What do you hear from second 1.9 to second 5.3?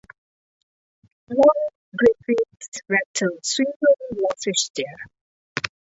Griffiths, rector of Swindon, Gloucestershire.